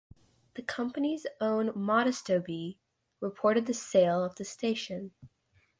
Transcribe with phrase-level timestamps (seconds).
[0.55, 2.79] The company's own "Modesto Bee"
[3.19, 5.11] reported the sale of the station.